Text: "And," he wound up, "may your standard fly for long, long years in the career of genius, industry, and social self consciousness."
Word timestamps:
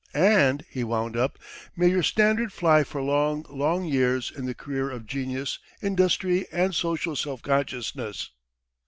"And," 0.15 0.65
he 0.67 0.83
wound 0.83 1.15
up, 1.15 1.37
"may 1.75 1.87
your 1.87 2.01
standard 2.01 2.51
fly 2.51 2.83
for 2.83 3.03
long, 3.03 3.45
long 3.51 3.85
years 3.85 4.31
in 4.35 4.47
the 4.47 4.55
career 4.55 4.89
of 4.89 5.05
genius, 5.05 5.59
industry, 5.79 6.47
and 6.51 6.73
social 6.73 7.15
self 7.15 7.43
consciousness." 7.43 8.31